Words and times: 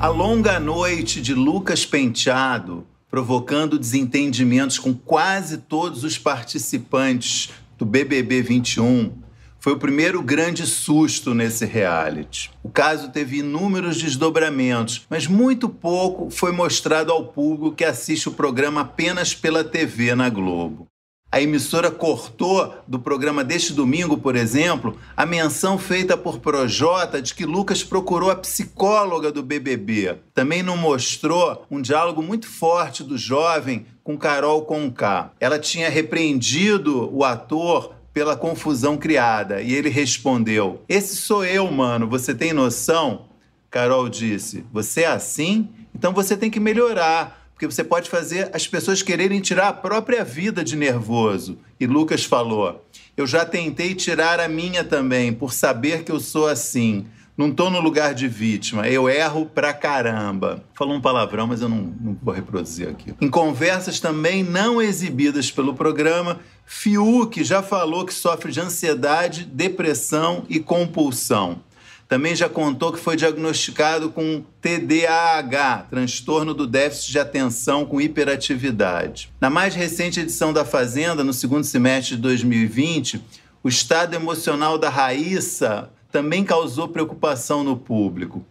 A 0.00 0.08
longa 0.08 0.58
noite 0.58 1.20
de 1.20 1.34
Lucas 1.34 1.84
Penteado, 1.84 2.86
provocando 3.10 3.78
desentendimentos 3.78 4.78
com 4.78 4.94
quase 4.94 5.58
todos 5.58 6.04
os 6.04 6.16
participantes 6.16 7.50
do 7.76 7.84
BBB 7.84 8.40
21, 8.40 9.12
foi 9.58 9.74
o 9.74 9.78
primeiro 9.78 10.22
grande 10.22 10.66
susto 10.66 11.34
nesse 11.34 11.66
reality. 11.66 12.50
O 12.62 12.70
caso 12.70 13.10
teve 13.10 13.40
inúmeros 13.40 14.00
desdobramentos, 14.00 15.04
mas 15.10 15.26
muito 15.26 15.68
pouco 15.68 16.30
foi 16.30 16.50
mostrado 16.50 17.12
ao 17.12 17.26
público 17.26 17.76
que 17.76 17.84
assiste 17.84 18.26
o 18.26 18.32
programa 18.32 18.80
apenas 18.80 19.34
pela 19.34 19.62
TV 19.62 20.14
na 20.14 20.30
Globo. 20.30 20.89
A 21.32 21.40
emissora 21.40 21.92
cortou 21.92 22.74
do 22.88 22.98
programa 22.98 23.44
deste 23.44 23.72
domingo, 23.72 24.18
por 24.18 24.34
exemplo, 24.34 24.98
a 25.16 25.24
menção 25.24 25.78
feita 25.78 26.16
por 26.16 26.40
Projota 26.40 27.22
de 27.22 27.34
que 27.34 27.46
Lucas 27.46 27.84
procurou 27.84 28.32
a 28.32 28.36
psicóloga 28.36 29.30
do 29.30 29.40
BBB. 29.40 30.16
Também 30.34 30.60
não 30.60 30.76
mostrou 30.76 31.64
um 31.70 31.80
diálogo 31.80 32.20
muito 32.20 32.48
forte 32.48 33.04
do 33.04 33.16
jovem 33.16 33.86
com 34.02 34.18
Carol 34.18 34.62
Conká. 34.62 35.30
Ela 35.38 35.60
tinha 35.60 35.88
repreendido 35.88 37.08
o 37.14 37.22
ator 37.22 37.94
pela 38.12 38.36
confusão 38.36 38.96
criada 38.96 39.62
e 39.62 39.72
ele 39.72 39.88
respondeu: 39.88 40.82
Esse 40.88 41.14
sou 41.14 41.44
eu, 41.44 41.70
mano, 41.70 42.08
você 42.08 42.34
tem 42.34 42.52
noção? 42.52 43.26
Carol 43.70 44.08
disse: 44.08 44.64
Você 44.72 45.02
é 45.02 45.06
assim? 45.06 45.68
Então 45.94 46.12
você 46.12 46.36
tem 46.36 46.50
que 46.50 46.58
melhorar 46.58 47.39
porque 47.60 47.74
você 47.74 47.84
pode 47.84 48.08
fazer 48.08 48.48
as 48.54 48.66
pessoas 48.66 49.02
quererem 49.02 49.38
tirar 49.38 49.68
a 49.68 49.72
própria 49.74 50.24
vida 50.24 50.64
de 50.64 50.74
nervoso. 50.74 51.58
E 51.78 51.86
Lucas 51.86 52.24
falou: 52.24 52.86
Eu 53.14 53.26
já 53.26 53.44
tentei 53.44 53.94
tirar 53.94 54.40
a 54.40 54.48
minha 54.48 54.82
também, 54.82 55.30
por 55.30 55.52
saber 55.52 56.02
que 56.02 56.10
eu 56.10 56.18
sou 56.18 56.46
assim. 56.46 57.04
Não 57.36 57.48
estou 57.48 57.70
no 57.70 57.78
lugar 57.78 58.14
de 58.14 58.26
vítima, 58.28 58.88
eu 58.88 59.10
erro 59.10 59.44
pra 59.44 59.74
caramba. 59.74 60.64
Falou 60.74 60.94
um 60.94 61.00
palavrão, 61.02 61.46
mas 61.46 61.60
eu 61.60 61.68
não, 61.68 61.94
não 62.00 62.16
vou 62.22 62.32
reproduzir 62.32 62.88
aqui. 62.88 63.14
Em 63.20 63.28
conversas 63.28 64.00
também 64.00 64.42
não 64.42 64.80
exibidas 64.80 65.50
pelo 65.50 65.74
programa, 65.74 66.40
Fiuk 66.64 67.44
já 67.44 67.62
falou 67.62 68.06
que 68.06 68.14
sofre 68.14 68.52
de 68.52 68.60
ansiedade, 68.60 69.44
depressão 69.44 70.44
e 70.48 70.60
compulsão. 70.60 71.62
Também 72.10 72.34
já 72.34 72.48
contou 72.48 72.92
que 72.92 72.98
foi 72.98 73.14
diagnosticado 73.14 74.10
com 74.10 74.42
TDAH, 74.60 75.86
transtorno 75.88 76.52
do 76.52 76.66
déficit 76.66 77.12
de 77.12 77.20
atenção 77.20 77.86
com 77.86 78.00
hiperatividade. 78.00 79.32
Na 79.40 79.48
mais 79.48 79.76
recente 79.76 80.18
edição 80.18 80.52
da 80.52 80.64
Fazenda, 80.64 81.22
no 81.22 81.32
segundo 81.32 81.62
semestre 81.62 82.16
de 82.16 82.22
2020, 82.22 83.22
o 83.62 83.68
estado 83.68 84.16
emocional 84.16 84.76
da 84.76 84.88
Raíssa 84.88 85.88
também 86.10 86.42
causou 86.42 86.88
preocupação 86.88 87.62
no 87.62 87.76
público. 87.76 88.44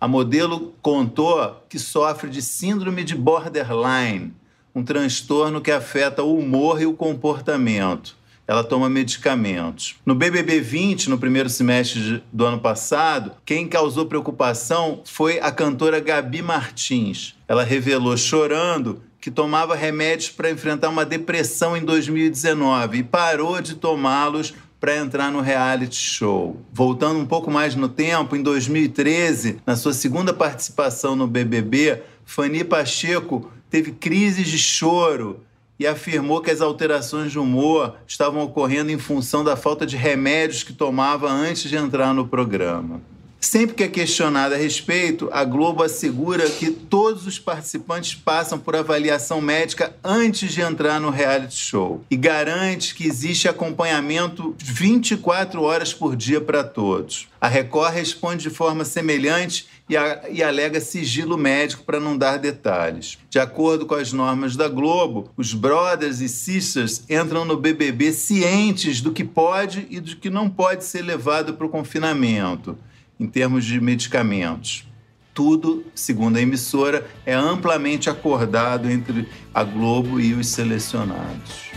A 0.00 0.08
modelo 0.08 0.72
contou 0.80 1.62
que 1.68 1.78
sofre 1.78 2.30
de 2.30 2.40
síndrome 2.40 3.04
de 3.04 3.14
borderline, 3.14 4.32
um 4.74 4.82
transtorno 4.82 5.60
que 5.60 5.70
afeta 5.70 6.22
o 6.22 6.38
humor 6.38 6.80
e 6.80 6.86
o 6.86 6.94
comportamento 6.94 8.16
ela 8.52 8.62
toma 8.62 8.86
medicamentos. 8.86 9.96
No 10.04 10.14
BBB 10.14 10.60
20, 10.60 11.08
no 11.08 11.16
primeiro 11.16 11.48
semestre 11.48 12.22
do 12.30 12.44
ano 12.44 12.60
passado, 12.60 13.32
quem 13.46 13.66
causou 13.66 14.04
preocupação 14.04 15.00
foi 15.06 15.40
a 15.40 15.50
cantora 15.50 15.98
Gabi 15.98 16.42
Martins. 16.42 17.34
Ela 17.48 17.64
revelou 17.64 18.14
chorando 18.14 19.00
que 19.18 19.30
tomava 19.30 19.74
remédios 19.74 20.28
para 20.28 20.50
enfrentar 20.50 20.90
uma 20.90 21.06
depressão 21.06 21.74
em 21.74 21.82
2019 21.82 22.98
e 22.98 23.02
parou 23.02 23.58
de 23.62 23.74
tomá-los 23.74 24.52
para 24.78 24.98
entrar 24.98 25.32
no 25.32 25.40
reality 25.40 25.96
show. 25.96 26.60
Voltando 26.70 27.20
um 27.20 27.26
pouco 27.26 27.50
mais 27.50 27.74
no 27.74 27.88
tempo, 27.88 28.36
em 28.36 28.42
2013, 28.42 29.60
na 29.64 29.76
sua 29.76 29.94
segunda 29.94 30.34
participação 30.34 31.16
no 31.16 31.26
BBB, 31.26 32.02
Fanny 32.26 32.64
Pacheco 32.64 33.50
teve 33.70 33.92
crises 33.92 34.46
de 34.46 34.58
choro 34.58 35.40
e 35.78 35.86
afirmou 35.86 36.40
que 36.40 36.50
as 36.50 36.60
alterações 36.60 37.32
de 37.32 37.38
humor 37.38 37.96
estavam 38.06 38.42
ocorrendo 38.42 38.90
em 38.90 38.98
função 38.98 39.42
da 39.42 39.56
falta 39.56 39.84
de 39.84 39.96
remédios 39.96 40.62
que 40.62 40.72
tomava 40.72 41.30
antes 41.30 41.68
de 41.68 41.76
entrar 41.76 42.14
no 42.14 42.26
programa. 42.26 43.00
Sempre 43.44 43.74
que 43.74 43.82
é 43.82 43.88
questionada 43.88 44.54
a 44.54 44.58
respeito, 44.58 45.28
a 45.32 45.44
Globo 45.44 45.82
assegura 45.82 46.48
que 46.48 46.70
todos 46.70 47.26
os 47.26 47.40
participantes 47.40 48.14
passam 48.14 48.56
por 48.56 48.76
avaliação 48.76 49.40
médica 49.40 49.96
antes 50.02 50.52
de 50.52 50.60
entrar 50.60 51.00
no 51.00 51.10
reality 51.10 51.56
show 51.56 52.04
e 52.08 52.16
garante 52.16 52.94
que 52.94 53.04
existe 53.04 53.48
acompanhamento 53.48 54.54
24 54.58 55.60
horas 55.60 55.92
por 55.92 56.14
dia 56.14 56.40
para 56.40 56.62
todos. 56.62 57.26
A 57.40 57.48
Record 57.48 57.92
responde 57.92 58.44
de 58.44 58.50
forma 58.50 58.84
semelhante 58.84 59.66
e, 59.88 59.96
a, 59.96 60.22
e 60.30 60.40
alega 60.40 60.80
sigilo 60.80 61.36
médico 61.36 61.82
para 61.82 61.98
não 61.98 62.16
dar 62.16 62.38
detalhes. 62.38 63.18
De 63.28 63.40
acordo 63.40 63.86
com 63.86 63.96
as 63.96 64.12
normas 64.12 64.54
da 64.54 64.68
Globo, 64.68 65.32
os 65.36 65.52
brothers 65.52 66.20
e 66.20 66.28
sisters 66.28 67.02
entram 67.10 67.44
no 67.44 67.56
BBB 67.56 68.12
cientes 68.12 69.00
do 69.00 69.10
que 69.10 69.24
pode 69.24 69.84
e 69.90 69.98
do 69.98 70.14
que 70.16 70.30
não 70.30 70.48
pode 70.48 70.84
ser 70.84 71.02
levado 71.02 71.54
para 71.54 71.66
o 71.66 71.70
confinamento 71.70 72.78
em 73.22 73.26
termos 73.28 73.64
de 73.64 73.80
medicamentos. 73.80 74.84
Tudo, 75.32 75.84
segundo 75.94 76.36
a 76.36 76.40
emissora, 76.40 77.06
é 77.24 77.32
amplamente 77.32 78.10
acordado 78.10 78.90
entre 78.90 79.28
a 79.54 79.62
Globo 79.62 80.20
e 80.20 80.34
os 80.34 80.48
selecionados. 80.48 81.70